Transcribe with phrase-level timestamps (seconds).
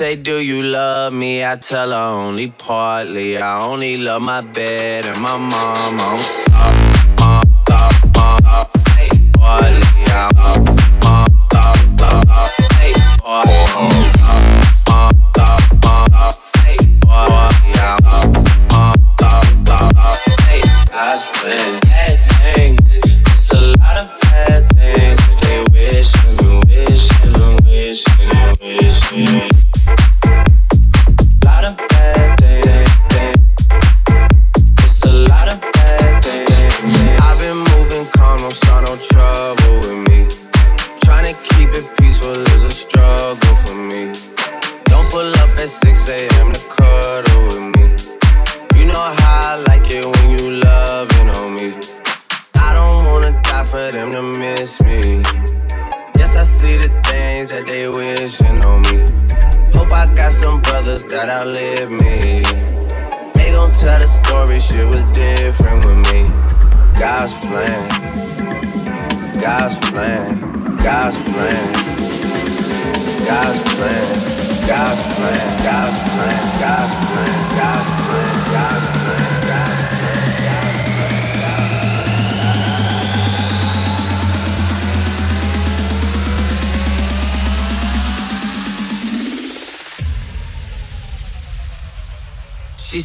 [0.00, 1.44] say, Do you love me?
[1.44, 3.36] I tell her only partly.
[3.36, 6.49] I only love my bed and my mom.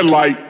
[0.00, 0.49] red light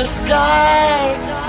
[0.00, 1.39] the sky.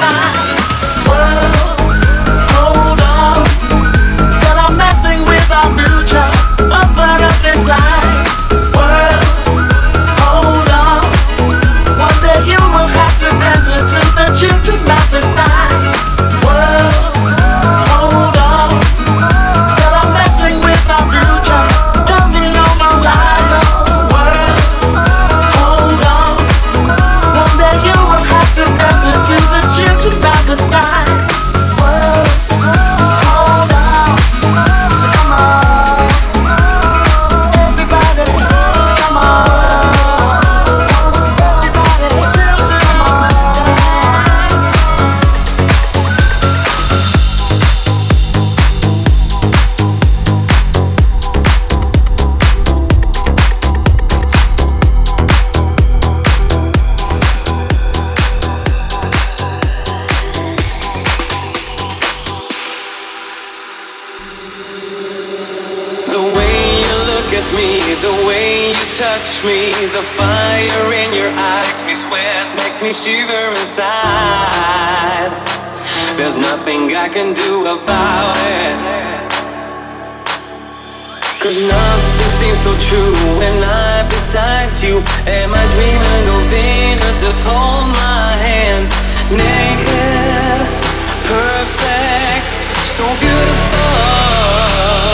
[0.00, 0.39] 마.
[72.90, 75.30] me shiver inside.
[76.18, 78.74] There's nothing I can do about it.
[81.40, 84.98] Cause nothing seems so true when I'm beside you.
[85.38, 87.14] Am I dreaming of Venus?
[87.22, 88.90] Just hold my hands
[89.30, 90.58] naked,
[91.30, 92.46] perfect,
[92.96, 95.09] so beautiful.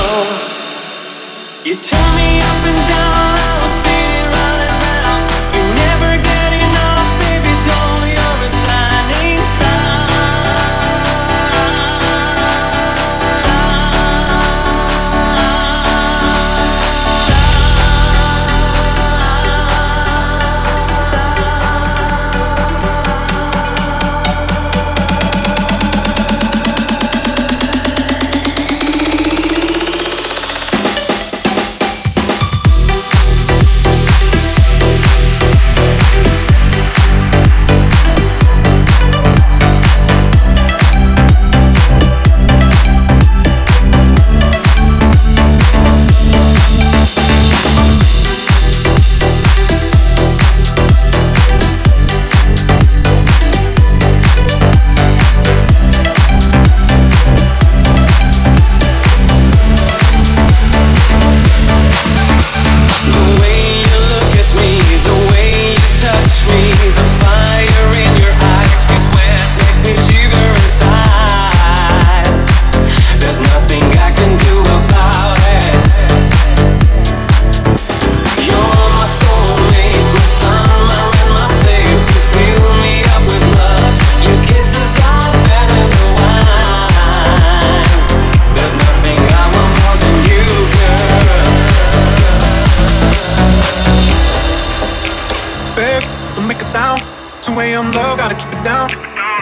[96.47, 97.03] make a sound.
[97.42, 97.90] 2 a.m.
[97.92, 98.88] low, gotta keep it down.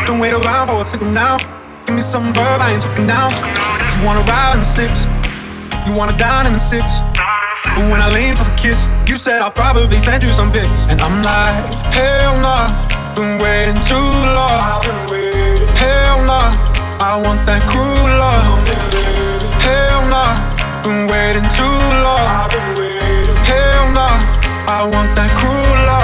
[0.07, 1.37] Don't wait around for a signal now.
[1.87, 3.29] Give me some verb, I ain't talking now.
[4.01, 5.07] You wanna ride in the six,
[5.87, 7.01] you wanna dine in the six.
[7.77, 10.87] But when I lean for the kiss, you said I'll probably send you some pics.
[10.89, 12.69] And I'm like, hell nah,
[13.15, 14.85] been waiting too long.
[15.77, 16.53] Hell nah,
[17.01, 18.65] I want that cruel love.
[19.61, 20.37] Hell nah,
[20.85, 22.49] been waiting too long.
[23.45, 24.21] Hell nah,
[24.69, 26.04] I want that cruel love.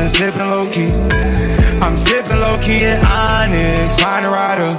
[0.07, 0.87] been sipping low key.
[1.81, 4.71] I'm sipping low key in Onyx, find a rider.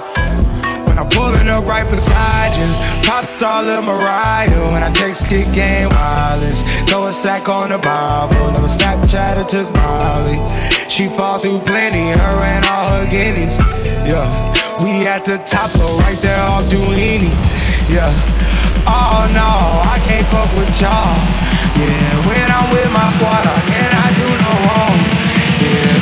[0.87, 2.69] When I'm pulling up right beside you,
[3.07, 4.49] pop star Lil Mariah.
[4.73, 6.63] When I text, kick game wireless.
[6.89, 8.53] Throw a stack on the Bible.
[8.53, 10.39] Never Snapchat or took Molly.
[10.89, 13.57] She fall through plenty, her and all her guineas.
[14.09, 14.25] Yeah,
[14.83, 17.29] we at the top, but right there off Duini.
[17.93, 18.09] Yeah,
[18.89, 19.51] oh no,
[19.93, 21.21] I can't fuck with y'all.
[21.77, 25.18] Yeah, when I'm with my squad, I cannot do no wrong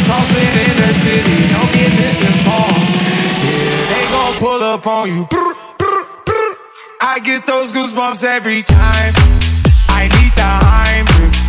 [0.06, 1.38] songs within the city.
[1.50, 2.86] Don't get this misinformed.
[3.42, 5.26] Yeah, they gon' pull up on you.
[5.26, 6.50] Brr, brr, brr.
[7.02, 9.12] I get those goosebumps every time.
[9.90, 11.06] I need the Heim.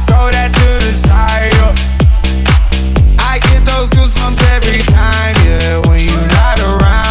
[0.07, 1.53] Throw that to the side.
[1.59, 1.67] Yo.
[3.31, 5.35] I get those goosebumps every time.
[5.45, 7.06] Yeah, when you're not around.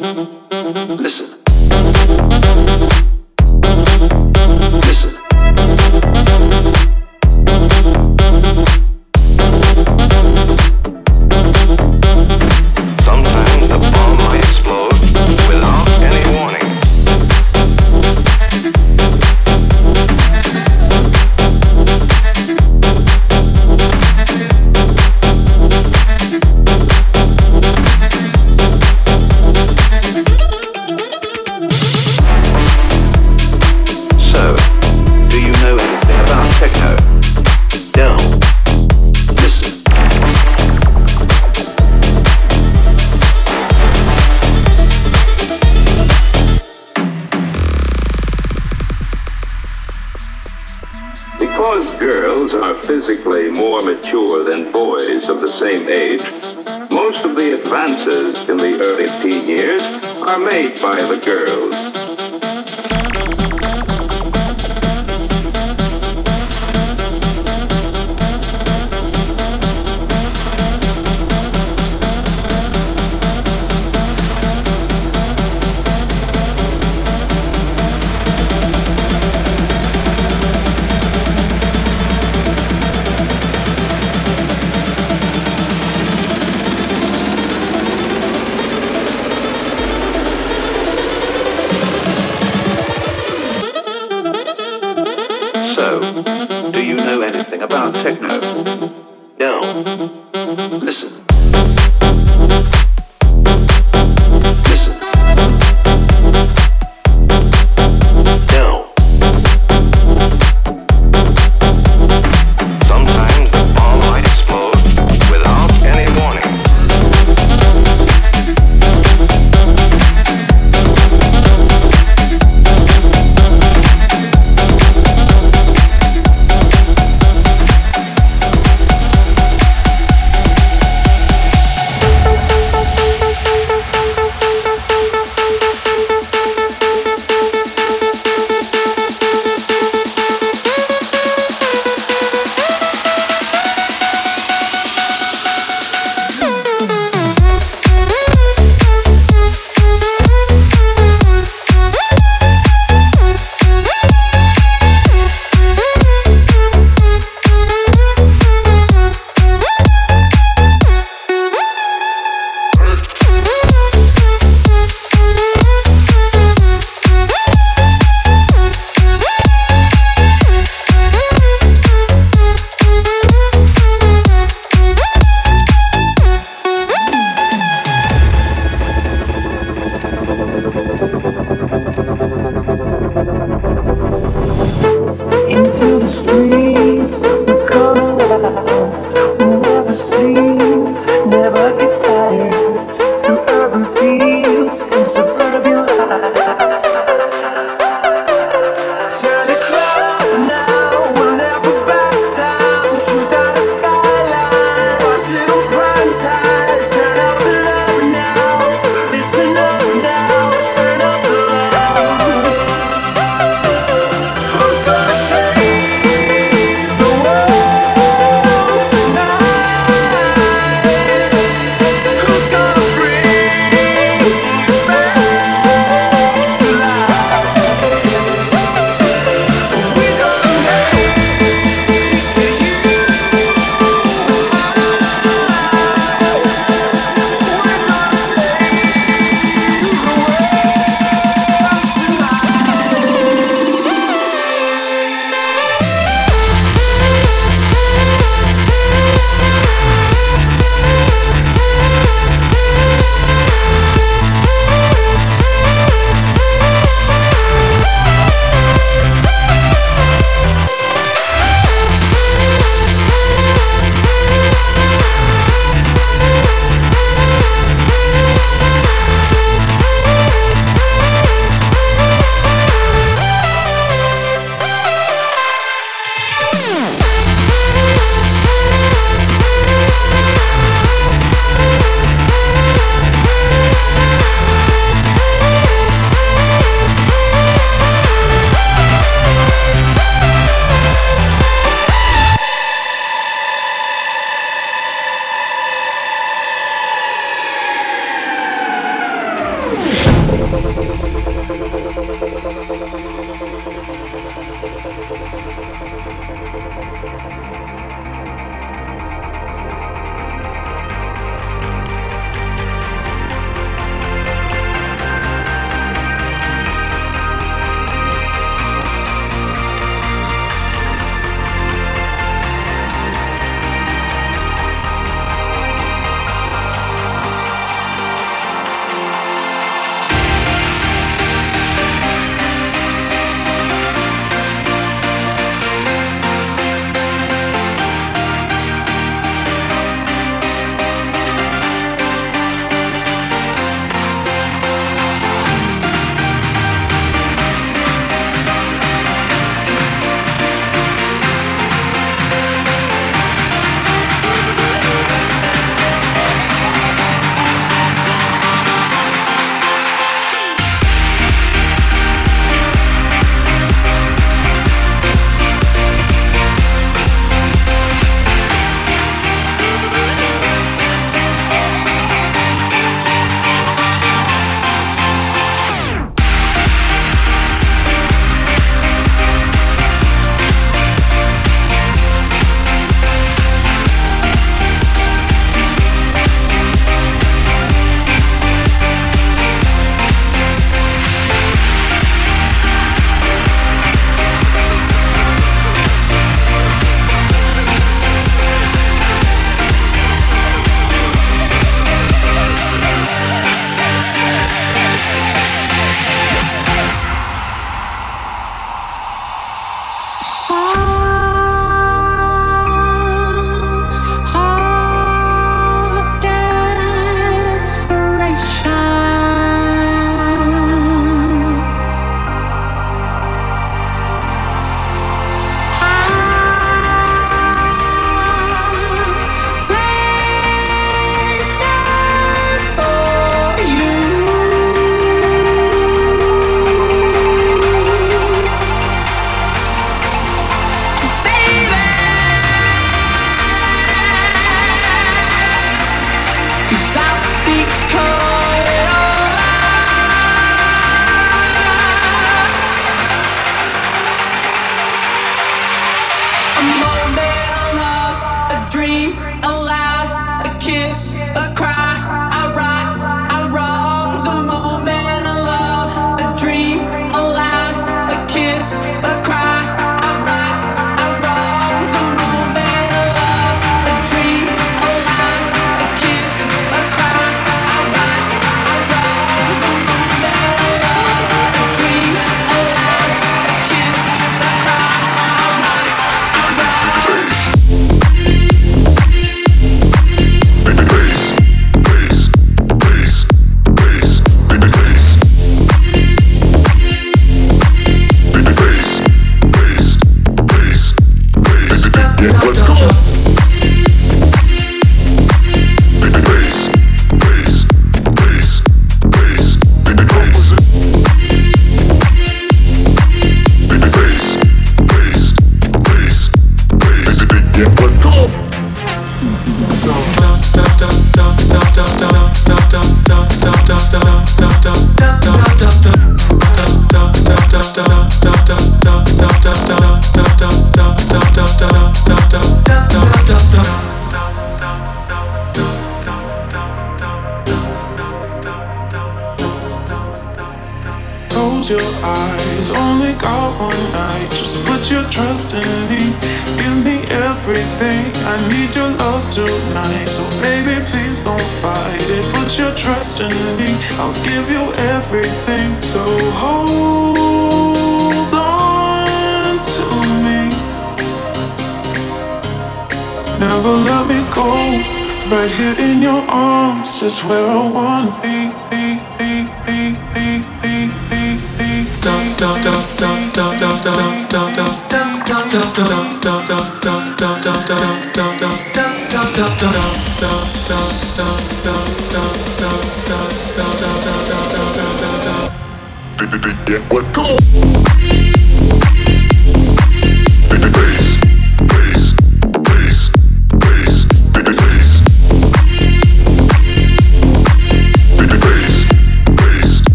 [0.00, 0.29] Mm-hmm.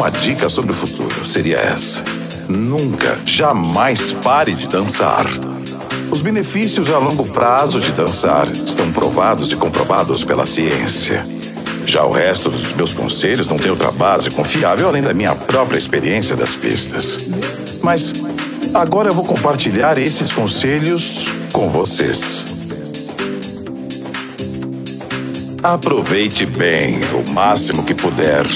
[0.00, 2.02] uma dica sobre o futuro, seria essa.
[2.48, 5.26] Nunca, jamais pare de dançar.
[6.10, 11.22] Os benefícios a longo prazo de dançar estão provados e comprovados pela ciência.
[11.84, 15.76] Já o resto dos meus conselhos não tem outra base confiável além da minha própria
[15.76, 17.28] experiência das pistas.
[17.82, 18.14] Mas
[18.72, 22.42] agora eu vou compartilhar esses conselhos com vocês.
[25.62, 28.46] Aproveite bem, o máximo que puder,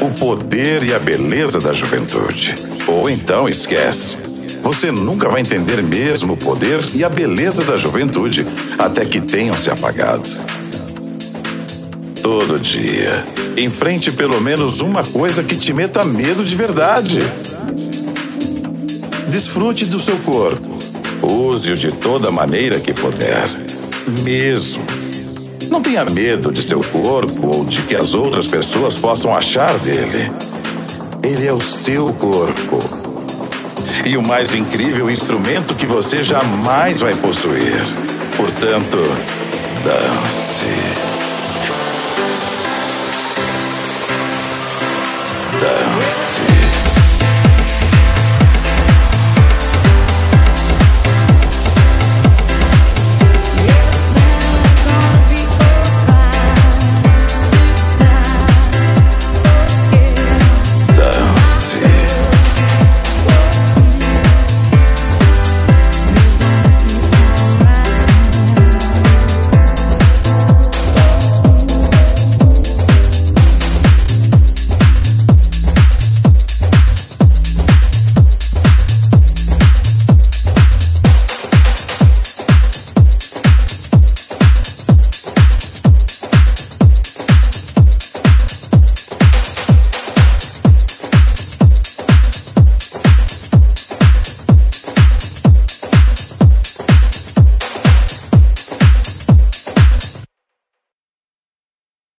[0.00, 2.54] o poder e a beleza da juventude.
[2.86, 4.16] Ou então esquece.
[4.62, 8.46] Você nunca vai entender mesmo o poder e a beleza da juventude
[8.78, 10.28] até que tenham se apagado.
[12.22, 13.10] Todo dia,
[13.56, 17.18] enfrente pelo menos uma coisa que te meta medo de verdade.
[19.28, 20.78] Desfrute do seu corpo.
[21.22, 23.48] Use-o de toda maneira que puder.
[24.22, 24.87] Mesmo.
[25.88, 30.30] Tenha medo de seu corpo ou de que as outras pessoas possam achar dele.
[31.22, 32.78] Ele é o seu corpo.
[34.04, 37.86] E o mais incrível instrumento que você jamais vai possuir.
[38.36, 38.98] Portanto.
[39.82, 40.87] Dance.